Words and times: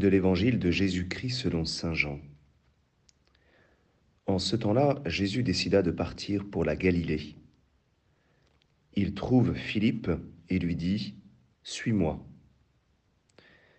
de 0.00 0.08
l'évangile 0.08 0.58
de 0.58 0.72
Jésus-Christ 0.72 1.36
selon 1.36 1.64
Saint 1.64 1.94
Jean. 1.94 2.18
En 4.26 4.40
ce 4.40 4.56
temps-là, 4.56 5.00
Jésus 5.06 5.44
décida 5.44 5.82
de 5.82 5.92
partir 5.92 6.44
pour 6.50 6.64
la 6.64 6.74
Galilée. 6.74 7.36
Il 8.94 9.14
trouve 9.14 9.54
Philippe 9.54 10.10
et 10.48 10.58
lui 10.58 10.74
dit, 10.74 11.14
Suis-moi. 11.62 12.26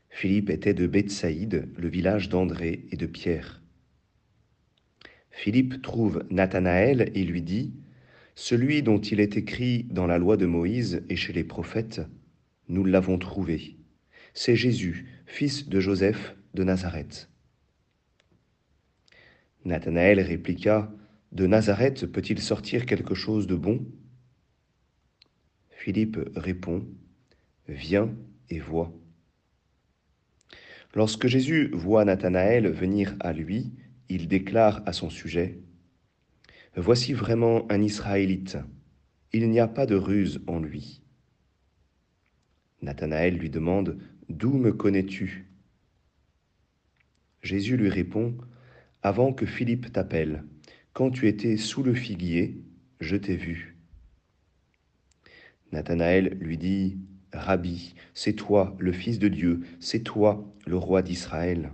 Philippe 0.09 0.49
était 0.49 0.73
de 0.73 0.87
Bethsaïde, 0.87 1.69
le 1.75 1.89
village 1.89 2.29
d'André 2.29 2.85
et 2.91 2.97
de 2.97 3.07
Pierre. 3.07 3.61
Philippe 5.31 5.81
trouve 5.81 6.23
Nathanaël 6.29 7.11
et 7.15 7.23
lui 7.23 7.41
dit, 7.41 7.73
Celui 8.35 8.83
dont 8.83 8.99
il 8.99 9.19
est 9.19 9.37
écrit 9.37 9.85
dans 9.85 10.07
la 10.07 10.17
loi 10.17 10.37
de 10.37 10.45
Moïse 10.45 11.03
et 11.09 11.15
chez 11.15 11.33
les 11.33 11.43
prophètes, 11.43 12.01
nous 12.67 12.85
l'avons 12.85 13.17
trouvé. 13.17 13.80
C'est 14.33 14.55
Jésus, 14.55 15.05
fils 15.25 15.67
de 15.67 15.79
Joseph 15.81 16.35
de 16.53 16.63
Nazareth. 16.63 17.29
Nathanaël 19.65 20.21
répliqua, 20.21 20.91
De 21.33 21.47
Nazareth 21.47 22.05
peut-il 22.05 22.41
sortir 22.41 22.85
quelque 22.85 23.13
chose 23.13 23.45
de 23.45 23.55
bon? 23.55 23.85
Philippe 25.69 26.17
répond, 26.35 26.87
Viens 27.67 28.13
et 28.49 28.59
vois. 28.59 28.93
Lorsque 30.95 31.27
Jésus 31.27 31.69
voit 31.73 32.05
Nathanaël 32.05 32.69
venir 32.69 33.15
à 33.19 33.33
lui, 33.33 33.71
il 34.09 34.27
déclare 34.27 34.81
à 34.85 34.93
son 34.93 35.09
sujet, 35.09 35.59
Voici 36.77 37.11
vraiment 37.11 37.69
un 37.69 37.81
Israélite, 37.81 38.57
il 39.33 39.49
n'y 39.49 39.59
a 39.59 39.67
pas 39.67 39.85
de 39.85 39.95
ruse 39.95 40.41
en 40.47 40.59
lui. 40.59 41.01
Nathanaël 42.81 43.37
lui 43.37 43.49
demande, 43.49 43.99
D'où 44.31 44.57
me 44.57 44.71
connais-tu? 44.71 45.45
Jésus 47.41 47.75
lui 47.75 47.89
répond, 47.89 48.37
Avant 49.03 49.33
que 49.33 49.45
Philippe 49.45 49.91
t'appelle, 49.91 50.45
quand 50.93 51.11
tu 51.11 51.27
étais 51.27 51.57
sous 51.57 51.83
le 51.83 51.93
figuier, 51.93 52.63
je 53.01 53.17
t'ai 53.17 53.35
vu. 53.35 53.77
Nathanaël 55.73 56.37
lui 56.39 56.57
dit, 56.57 56.97
Rabbi, 57.33 57.93
c'est 58.13 58.33
toi 58.33 58.73
le 58.79 58.93
Fils 58.93 59.19
de 59.19 59.27
Dieu, 59.27 59.63
c'est 59.81 60.03
toi 60.03 60.49
le 60.65 60.77
roi 60.77 61.01
d'Israël. 61.01 61.73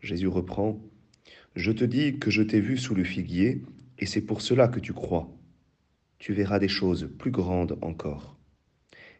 Jésus 0.00 0.28
reprend, 0.28 0.80
Je 1.56 1.72
te 1.72 1.84
dis 1.84 2.20
que 2.20 2.30
je 2.30 2.42
t'ai 2.42 2.60
vu 2.60 2.78
sous 2.78 2.94
le 2.94 3.04
figuier, 3.04 3.64
et 3.98 4.06
c'est 4.06 4.22
pour 4.22 4.40
cela 4.40 4.68
que 4.68 4.78
tu 4.78 4.92
crois. 4.92 5.36
Tu 6.18 6.32
verras 6.32 6.60
des 6.60 6.68
choses 6.68 7.10
plus 7.18 7.32
grandes 7.32 7.76
encore. 7.82 8.35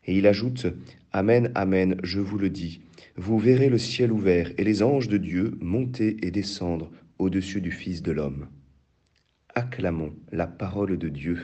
Et 0.06 0.16
il 0.16 0.26
ajoute, 0.26 0.66
Amen, 1.12 1.50
Amen, 1.54 1.96
je 2.02 2.20
vous 2.20 2.38
le 2.38 2.48
dis, 2.48 2.80
vous 3.16 3.38
verrez 3.38 3.68
le 3.68 3.78
ciel 3.78 4.12
ouvert 4.12 4.50
et 4.56 4.64
les 4.64 4.82
anges 4.82 5.08
de 5.08 5.16
Dieu 5.16 5.58
monter 5.60 6.16
et 6.22 6.30
descendre 6.30 6.90
au-dessus 7.18 7.60
du 7.60 7.72
Fils 7.72 8.02
de 8.02 8.12
l'homme. 8.12 8.48
Acclamons 9.54 10.14
la 10.30 10.46
parole 10.46 10.96
de 10.96 11.08
Dieu. 11.08 11.40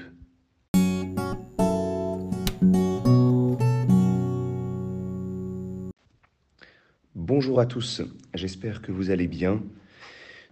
Bonjour 7.14 7.60
à 7.60 7.66
tous, 7.66 8.02
j'espère 8.34 8.82
que 8.82 8.92
vous 8.92 9.10
allez 9.10 9.26
bien. 9.26 9.62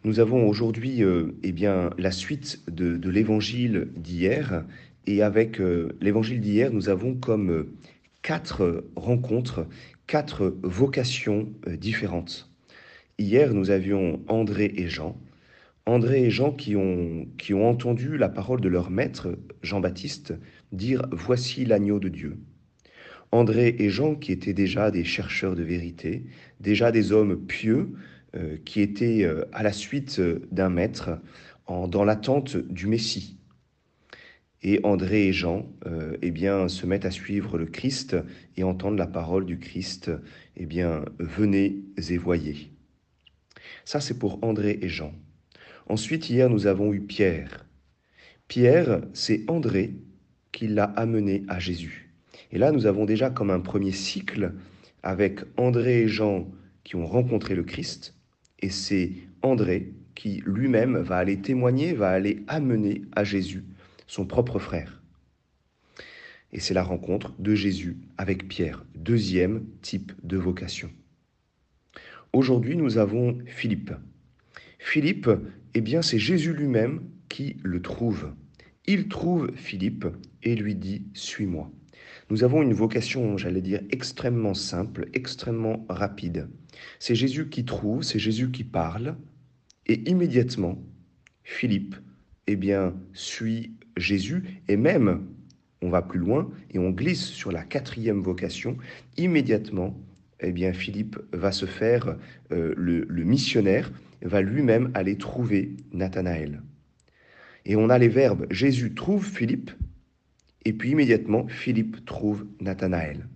Nous 0.02 0.18
avons 0.18 0.48
aujourd'hui 0.48 1.04
euh, 1.04 1.32
eh 1.42 1.54
la 1.98 2.10
suite 2.10 2.62
de, 2.70 3.10
l'évangile 3.10 3.88
d'hier. 3.96 4.64
Et 5.06 5.22
avec 5.22 5.60
euh, 5.60 5.90
l'évangile 6.00 6.40
d'hier, 6.40 6.72
nous 6.72 6.88
avons 6.88 7.14
comme 7.14 7.50
euh, 7.50 7.72
quatre 8.22 8.84
rencontres, 8.96 9.66
quatre 10.06 10.56
vocations 10.62 11.52
euh, 11.66 11.76
différentes. 11.76 12.50
Hier, 13.18 13.54
nous 13.54 13.70
avions 13.70 14.20
André 14.28 14.72
et 14.76 14.88
Jean. 14.88 15.16
André 15.86 16.24
et 16.24 16.30
Jean 16.30 16.52
qui 16.52 16.76
ont, 16.76 17.26
qui 17.38 17.54
ont 17.54 17.68
entendu 17.68 18.16
la 18.16 18.28
parole 18.28 18.60
de 18.60 18.68
leur 18.68 18.90
maître, 18.90 19.38
Jean-Baptiste, 19.62 20.34
dire⁇ 20.72 21.02
Voici 21.12 21.64
l'agneau 21.64 21.98
de 21.98 22.08
Dieu⁇ 22.08 22.38
André 23.32 23.76
et 23.78 23.90
Jean 23.90 24.14
qui 24.16 24.32
étaient 24.32 24.52
déjà 24.52 24.90
des 24.90 25.04
chercheurs 25.04 25.54
de 25.54 25.62
vérité, 25.62 26.24
déjà 26.60 26.92
des 26.92 27.12
hommes 27.12 27.46
pieux, 27.46 27.92
euh, 28.36 28.56
qui 28.64 28.80
étaient 28.80 29.24
euh, 29.24 29.44
à 29.52 29.62
la 29.62 29.72
suite 29.72 30.20
d'un 30.50 30.70
maître, 30.70 31.18
dans 31.68 32.04
l'attente 32.04 32.56
du 32.56 32.88
Messie. 32.88 33.39
Et 34.62 34.80
André 34.84 35.28
et 35.28 35.32
Jean 35.32 35.66
euh, 35.86 36.16
eh 36.20 36.30
bien, 36.30 36.68
se 36.68 36.84
mettent 36.84 37.06
à 37.06 37.10
suivre 37.10 37.56
le 37.56 37.66
Christ 37.66 38.16
et 38.56 38.64
entendent 38.64 38.98
la 38.98 39.06
parole 39.06 39.46
du 39.46 39.58
Christ. 39.58 40.10
Eh 40.56 40.66
bien, 40.66 41.04
venez 41.18 41.78
et 41.96 42.16
voyez. 42.18 42.70
Ça, 43.84 44.00
c'est 44.00 44.18
pour 44.18 44.38
André 44.44 44.78
et 44.82 44.88
Jean. 44.88 45.12
Ensuite, 45.88 46.28
hier, 46.28 46.50
nous 46.50 46.66
avons 46.66 46.92
eu 46.92 47.00
Pierre. 47.00 47.66
Pierre, 48.48 49.00
c'est 49.14 49.48
André 49.48 49.94
qui 50.52 50.68
l'a 50.68 50.84
amené 50.84 51.44
à 51.48 51.58
Jésus. 51.58 52.10
Et 52.52 52.58
là, 52.58 52.70
nous 52.70 52.86
avons 52.86 53.06
déjà 53.06 53.30
comme 53.30 53.50
un 53.50 53.60
premier 53.60 53.92
cycle 53.92 54.52
avec 55.02 55.40
André 55.56 56.02
et 56.02 56.08
Jean 56.08 56.50
qui 56.84 56.96
ont 56.96 57.06
rencontré 57.06 57.54
le 57.54 57.62
Christ. 57.62 58.14
Et 58.58 58.68
c'est 58.68 59.12
André 59.40 59.94
qui 60.14 60.42
lui-même 60.44 60.98
va 60.98 61.16
aller 61.16 61.40
témoigner, 61.40 61.94
va 61.94 62.10
aller 62.10 62.42
amener 62.46 63.02
à 63.16 63.24
Jésus 63.24 63.64
son 64.10 64.26
propre 64.26 64.58
frère. 64.58 65.00
Et 66.52 66.58
c'est 66.58 66.74
la 66.74 66.82
rencontre 66.82 67.32
de 67.38 67.54
Jésus 67.54 67.96
avec 68.18 68.48
Pierre, 68.48 68.84
deuxième 68.96 69.64
type 69.82 70.10
de 70.24 70.36
vocation. 70.36 70.90
Aujourd'hui, 72.32 72.76
nous 72.76 72.98
avons 72.98 73.38
Philippe. 73.46 73.92
Philippe, 74.80 75.30
eh 75.74 75.80
bien, 75.80 76.02
c'est 76.02 76.18
Jésus 76.18 76.52
lui-même 76.52 77.08
qui 77.28 77.58
le 77.62 77.80
trouve. 77.82 78.34
Il 78.84 79.06
trouve 79.06 79.52
Philippe 79.54 80.08
et 80.42 80.56
lui 80.56 80.74
dit 80.74 81.04
Suis-moi. 81.14 81.70
Nous 82.30 82.42
avons 82.42 82.62
une 82.62 82.74
vocation, 82.74 83.36
j'allais 83.36 83.62
dire, 83.62 83.80
extrêmement 83.90 84.54
simple, 84.54 85.08
extrêmement 85.12 85.86
rapide. 85.88 86.48
C'est 86.98 87.14
Jésus 87.14 87.48
qui 87.48 87.64
trouve, 87.64 88.02
c'est 88.02 88.18
Jésus 88.18 88.50
qui 88.50 88.64
parle, 88.64 89.16
et 89.86 90.10
immédiatement, 90.10 90.82
Philippe, 91.44 91.94
eh 92.46 92.56
bien, 92.56 92.94
suit 93.12 93.72
Jésus, 93.96 94.62
et 94.68 94.76
même, 94.76 95.26
on 95.82 95.90
va 95.90 96.02
plus 96.02 96.18
loin, 96.18 96.50
et 96.70 96.78
on 96.78 96.90
glisse 96.90 97.24
sur 97.24 97.52
la 97.52 97.62
quatrième 97.62 98.20
vocation, 98.20 98.76
immédiatement, 99.16 99.98
eh 100.40 100.52
bien, 100.52 100.72
Philippe 100.72 101.18
va 101.32 101.52
se 101.52 101.66
faire 101.66 102.16
euh, 102.52 102.74
le, 102.76 103.04
le 103.08 103.24
missionnaire, 103.24 103.92
va 104.22 104.42
lui-même 104.42 104.90
aller 104.94 105.16
trouver 105.16 105.76
Nathanaël. 105.92 106.62
Et 107.64 107.76
on 107.76 107.90
a 107.90 107.98
les 107.98 108.08
verbes 108.08 108.46
Jésus 108.50 108.94
trouve 108.94 109.24
Philippe, 109.24 109.70
et 110.64 110.72
puis 110.72 110.90
immédiatement, 110.90 111.46
Philippe 111.48 112.04
trouve 112.04 112.46
Nathanaël. 112.60 113.28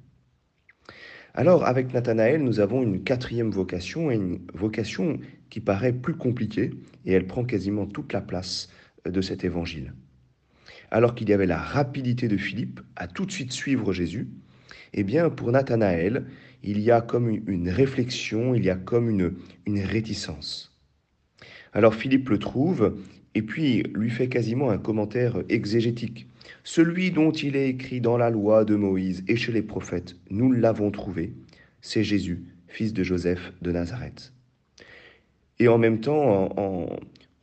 Alors, 1.36 1.64
avec 1.66 1.92
Nathanaël, 1.92 2.42
nous 2.42 2.60
avons 2.60 2.82
une 2.82 3.02
quatrième 3.02 3.50
vocation, 3.50 4.10
et 4.10 4.14
une 4.14 4.40
vocation 4.54 5.18
qui 5.50 5.60
paraît 5.60 5.92
plus 5.92 6.14
compliquée, 6.14 6.70
et 7.06 7.12
elle 7.12 7.26
prend 7.26 7.44
quasiment 7.44 7.86
toute 7.86 8.12
la 8.12 8.20
place 8.20 8.68
de 9.04 9.20
cet 9.20 9.44
évangile 9.44 9.92
alors 10.94 11.16
qu'il 11.16 11.28
y 11.28 11.32
avait 11.32 11.46
la 11.46 11.58
rapidité 11.58 12.28
de 12.28 12.36
Philippe 12.36 12.80
à 12.94 13.08
tout 13.08 13.26
de 13.26 13.32
suite 13.32 13.50
suivre 13.50 13.92
Jésus, 13.92 14.28
eh 14.92 15.02
bien 15.02 15.28
pour 15.28 15.50
Nathanaël, 15.50 16.24
il 16.62 16.80
y 16.80 16.92
a 16.92 17.00
comme 17.00 17.28
une 17.28 17.68
réflexion, 17.68 18.54
il 18.54 18.64
y 18.64 18.70
a 18.70 18.76
comme 18.76 19.10
une, 19.10 19.34
une 19.66 19.80
réticence. 19.80 20.72
Alors 21.72 21.96
Philippe 21.96 22.28
le 22.28 22.38
trouve 22.38 22.96
et 23.34 23.42
puis 23.42 23.82
lui 23.94 24.08
fait 24.08 24.28
quasiment 24.28 24.70
un 24.70 24.78
commentaire 24.78 25.42
exégétique. 25.48 26.28
Celui 26.62 27.10
dont 27.10 27.32
il 27.32 27.56
est 27.56 27.68
écrit 27.68 28.00
dans 28.00 28.16
la 28.16 28.30
loi 28.30 28.64
de 28.64 28.76
Moïse 28.76 29.24
et 29.26 29.34
chez 29.34 29.50
les 29.50 29.62
prophètes, 29.62 30.14
nous 30.30 30.52
l'avons 30.52 30.92
trouvé, 30.92 31.32
c'est 31.80 32.04
Jésus, 32.04 32.44
fils 32.68 32.92
de 32.92 33.02
Joseph 33.02 33.52
de 33.62 33.72
Nazareth. 33.72 34.32
Et 35.58 35.66
en 35.66 35.78
même 35.78 36.00
temps, 36.00 36.52
en, 36.56 36.60
en 36.60 36.96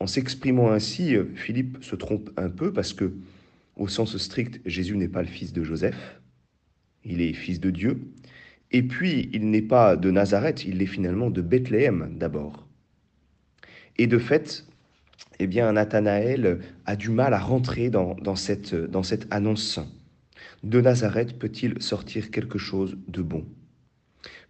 s'exprimant 0.06 0.70
ainsi, 0.72 1.14
Philippe 1.34 1.78
se 1.82 1.96
trompe 1.96 2.30
un 2.36 2.48
peu 2.48 2.72
parce 2.72 2.92
que 2.92 3.12
au 3.76 3.88
sens 3.88 4.16
strict, 4.16 4.60
Jésus 4.66 4.96
n'est 4.96 5.08
pas 5.08 5.22
le 5.22 5.28
fils 5.28 5.52
de 5.52 5.64
Joseph, 5.64 6.20
il 7.04 7.20
est 7.20 7.32
fils 7.32 7.60
de 7.60 7.70
Dieu. 7.70 8.00
Et 8.70 8.82
puis, 8.82 9.28
il 9.32 9.50
n'est 9.50 9.62
pas 9.62 9.96
de 9.96 10.10
Nazareth, 10.10 10.64
il 10.64 10.80
est 10.82 10.86
finalement 10.86 11.30
de 11.30 11.42
Bethléem 11.42 12.14
d'abord. 12.18 12.66
Et 13.98 14.06
de 14.06 14.18
fait, 14.18 14.66
eh 15.38 15.46
bien, 15.46 15.72
Nathanaël 15.72 16.60
a 16.86 16.96
du 16.96 17.10
mal 17.10 17.34
à 17.34 17.38
rentrer 17.38 17.90
dans, 17.90 18.14
dans, 18.14 18.36
cette, 18.36 18.74
annonce. 19.30 19.80
De 20.62 20.80
Nazareth 20.80 21.38
peut-il 21.38 21.82
sortir 21.82 22.30
quelque 22.30 22.58
chose 22.58 22.96
de 23.08 23.22
bon? 23.22 23.44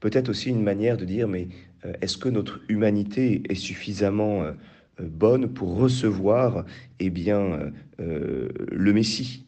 Peut-être 0.00 0.28
aussi 0.28 0.50
une 0.50 0.62
manière 0.62 0.96
de 0.96 1.04
dire, 1.04 1.26
mais 1.26 1.48
euh, 1.84 1.92
est-ce 2.00 2.18
que 2.18 2.28
notre 2.28 2.60
humanité 2.68 3.42
est 3.48 3.54
suffisamment 3.54 4.42
euh, 4.42 4.52
euh, 4.52 4.54
bonne 4.98 5.52
pour 5.52 5.76
recevoir 5.76 6.64
eh 7.00 7.10
bien, 7.10 7.40
euh, 7.40 7.70
euh, 8.00 8.48
le 8.70 8.92
Messie. 8.92 9.46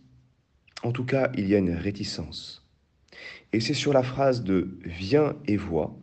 En 0.83 0.93
tout 0.93 1.05
cas, 1.05 1.31
il 1.37 1.49
y 1.49 1.55
a 1.55 1.59
une 1.59 1.75
réticence. 1.75 2.67
Et 3.53 3.61
c'est 3.61 3.75
sur 3.75 3.93
la 3.93 4.03
phrase 4.03 4.43
de 4.43 4.79
viens 4.85 5.37
et 5.47 5.57
vois 5.57 5.97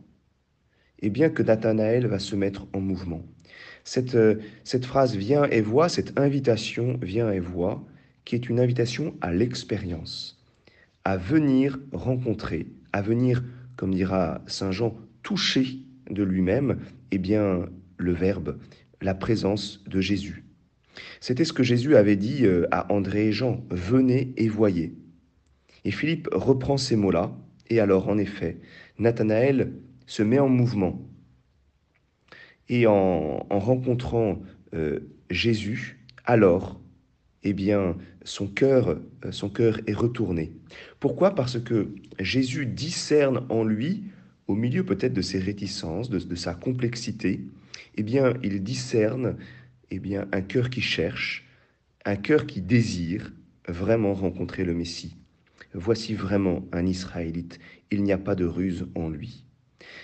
et 1.02 1.10
bien 1.10 1.28
que 1.28 1.42
Nathanaël 1.42 2.06
va 2.06 2.18
se 2.18 2.36
mettre 2.36 2.66
en 2.72 2.80
mouvement. 2.80 3.22
Cette, 3.84 4.14
euh, 4.14 4.36
cette 4.64 4.86
phrase 4.86 5.16
vient 5.16 5.44
et 5.44 5.60
voit, 5.60 5.88
cette 5.88 6.18
invitation 6.18 6.98
vient 7.02 7.30
et 7.30 7.40
voit, 7.40 7.84
qui 8.24 8.36
est 8.36 8.48
une 8.48 8.60
invitation 8.60 9.16
à 9.20 9.32
l'expérience, 9.32 10.40
à 11.04 11.16
venir 11.16 11.80
rencontrer, 11.92 12.68
à 12.92 13.02
venir, 13.02 13.42
comme 13.76 13.92
dira 13.92 14.42
Saint 14.46 14.70
Jean, 14.70 14.96
toucher 15.24 15.78
de 16.08 16.22
lui-même, 16.22 16.78
eh 17.10 17.18
bien, 17.18 17.66
le 17.96 18.12
Verbe, 18.12 18.58
la 19.02 19.14
présence 19.14 19.82
de 19.86 20.00
Jésus. 20.00 20.44
C'était 21.20 21.44
ce 21.44 21.52
que 21.52 21.62
Jésus 21.62 21.96
avait 21.96 22.16
dit 22.16 22.44
euh, 22.44 22.66
à 22.70 22.92
André 22.92 23.28
et 23.28 23.32
Jean, 23.32 23.64
venez 23.70 24.32
et 24.36 24.48
voyez. 24.48 24.94
Et 25.84 25.90
Philippe 25.90 26.28
reprend 26.32 26.76
ces 26.76 26.96
mots-là, 26.96 27.32
et 27.68 27.80
alors, 27.80 28.08
en 28.08 28.18
effet, 28.18 28.58
Nathanaël 28.98 29.72
se 30.06 30.22
met 30.22 30.38
en 30.38 30.48
mouvement. 30.48 31.00
Et 32.68 32.86
en, 32.86 33.46
rencontrant 33.50 34.42
euh, 34.74 35.00
Jésus, 35.30 35.98
alors, 36.24 36.80
eh 37.42 37.52
bien, 37.52 37.96
son 38.24 38.46
cœur, 38.46 39.00
euh, 39.24 39.32
son 39.32 39.48
cœur 39.48 39.80
est 39.86 39.94
retourné. 39.94 40.52
Pourquoi? 41.00 41.34
Parce 41.34 41.58
que 41.58 41.94
Jésus 42.20 42.66
discerne 42.66 43.44
en 43.48 43.64
lui, 43.64 44.04
au 44.46 44.54
milieu 44.54 44.84
peut-être 44.84 45.14
de 45.14 45.22
ses 45.22 45.38
réticences, 45.38 46.10
de, 46.10 46.18
de, 46.18 46.34
sa 46.34 46.54
complexité, 46.54 47.40
eh 47.94 48.02
bien, 48.02 48.34
il 48.42 48.62
discerne 48.62 49.36
eh 49.90 49.98
bien, 49.98 50.26
un 50.32 50.40
cœur 50.40 50.70
qui 50.70 50.80
cherche, 50.80 51.46
un 52.04 52.16
cœur 52.16 52.46
qui 52.46 52.62
désire 52.62 53.32
vraiment 53.68 54.14
rencontrer 54.14 54.64
le 54.64 54.74
Messie. 54.74 55.16
Voici 55.74 56.14
vraiment 56.14 56.66
un 56.72 56.86
Israélite, 56.86 57.58
il 57.90 58.02
n'y 58.02 58.12
a 58.12 58.18
pas 58.18 58.34
de 58.34 58.44
ruse 58.44 58.86
en 58.94 59.08
lui. 59.08 59.44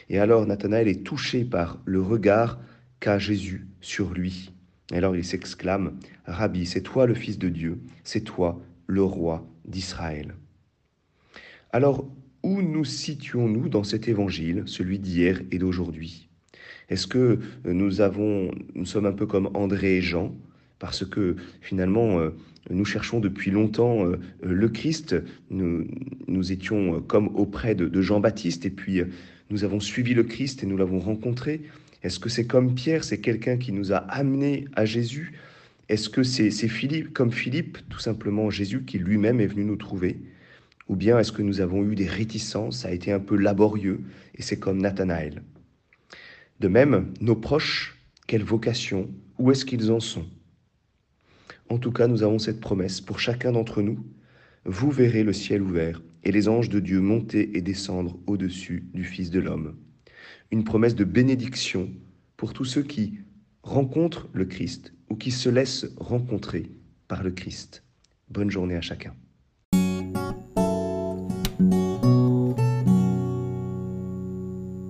Et 0.08 0.18
alors 0.18 0.46
Nathanaël 0.46 0.88
est 0.88 1.04
touché 1.04 1.44
par 1.44 1.80
le 1.84 2.00
regard 2.00 2.60
qu'a 3.00 3.18
Jésus 3.18 3.66
sur 3.80 4.12
lui. 4.12 4.52
Et 4.92 4.96
alors 4.96 5.16
il 5.16 5.24
s'exclame, 5.24 5.98
Rabbi, 6.24 6.66
c'est 6.66 6.82
toi 6.82 7.06
le 7.06 7.14
Fils 7.14 7.38
de 7.38 7.48
Dieu, 7.48 7.80
c'est 8.04 8.22
toi 8.22 8.62
le 8.86 9.02
roi 9.02 9.46
d'Israël. 9.66 10.34
Alors, 11.72 12.08
où 12.42 12.62
nous 12.62 12.84
situons-nous 12.84 13.68
dans 13.68 13.84
cet 13.84 14.08
évangile, 14.08 14.62
celui 14.66 14.98
d'hier 14.98 15.42
et 15.50 15.58
d'aujourd'hui? 15.58 16.27
Est-ce 16.88 17.06
que 17.06 17.38
nous 17.64 18.00
avons, 18.00 18.50
nous 18.74 18.86
sommes 18.86 19.06
un 19.06 19.12
peu 19.12 19.26
comme 19.26 19.50
André 19.54 19.98
et 19.98 20.02
Jean, 20.02 20.34
parce 20.78 21.04
que 21.04 21.36
finalement, 21.60 22.20
euh, 22.20 22.30
nous 22.70 22.84
cherchons 22.84 23.20
depuis 23.20 23.50
longtemps 23.50 24.06
euh, 24.06 24.18
le 24.42 24.68
Christ. 24.68 25.16
Nous, 25.50 26.52
étions 26.52 26.96
euh, 26.96 27.00
comme 27.00 27.28
auprès 27.34 27.74
de, 27.74 28.00
Jean-Baptiste 28.00 28.64
et 28.66 28.70
puis 28.70 29.02
nous 29.50 29.64
avons 29.64 29.80
suivi 29.80 30.14
le 30.14 30.24
Christ 30.24 30.62
et 30.62 30.66
nous 30.66 30.76
l'avons 30.76 31.00
rencontré. 31.00 31.62
Est-ce 32.02 32.18
que 32.18 32.28
c'est 32.28 32.46
comme 32.46 32.74
Pierre, 32.74 33.04
c'est 33.04 33.18
quelqu'un 33.18 33.56
qui 33.56 33.72
nous 33.72 33.92
a 33.92 33.96
amenés 33.96 34.66
à 34.74 34.84
Jésus? 34.84 35.32
Est-ce 35.88 36.08
que 36.08 36.22
c'est 36.22 36.50
Philippe, 36.50 37.12
comme 37.12 37.32
Philippe, 37.32 37.78
tout 37.88 37.98
simplement 37.98 38.50
Jésus 38.50 38.84
qui 38.84 38.98
lui-même 38.98 39.40
est 39.40 39.46
venu 39.46 39.64
nous 39.64 39.76
trouver? 39.76 40.18
Ou 40.88 40.96
bien 40.96 41.18
est-ce 41.18 41.32
que 41.32 41.42
nous 41.42 41.60
avons 41.60 41.82
eu 41.84 41.94
des 41.94 42.06
réticences, 42.06 42.80
ça 42.80 42.88
a 42.88 42.92
été 42.92 43.10
un 43.10 43.20
peu 43.20 43.36
laborieux 43.36 44.00
et 44.36 44.42
c'est 44.42 44.58
comme 44.58 44.80
Nathanaël? 44.80 45.42
De 46.60 46.66
même, 46.66 47.14
nos 47.20 47.36
proches, 47.36 48.02
quelle 48.26 48.42
vocation 48.42 49.08
Où 49.38 49.52
est-ce 49.52 49.64
qu'ils 49.64 49.92
en 49.92 50.00
sont? 50.00 50.26
En 51.68 51.78
tout 51.78 51.92
cas, 51.92 52.08
nous 52.08 52.24
avons 52.24 52.40
cette 52.40 52.60
promesse 52.60 53.00
pour 53.00 53.20
chacun 53.20 53.52
d'entre 53.52 53.80
nous. 53.80 54.04
Vous 54.64 54.90
verrez 54.90 55.22
le 55.22 55.32
ciel 55.32 55.62
ouvert 55.62 56.02
et 56.24 56.32
les 56.32 56.48
anges 56.48 56.68
de 56.68 56.80
Dieu 56.80 57.00
monter 57.00 57.56
et 57.56 57.60
descendre 57.60 58.18
au-dessus 58.26 58.88
du 58.92 59.04
Fils 59.04 59.30
de 59.30 59.38
l'homme. 59.38 59.76
Une 60.50 60.64
promesse 60.64 60.96
de 60.96 61.04
bénédiction 61.04 61.90
pour 62.36 62.52
tous 62.52 62.64
ceux 62.64 62.82
qui 62.82 63.20
rencontrent 63.62 64.28
le 64.32 64.44
Christ 64.44 64.94
ou 65.10 65.14
qui 65.14 65.30
se 65.30 65.48
laissent 65.48 65.86
rencontrer 65.96 66.72
par 67.06 67.22
le 67.22 67.30
Christ. 67.30 67.84
Bonne 68.30 68.50
journée 68.50 68.76
à 68.76 68.80
chacun. 68.80 69.14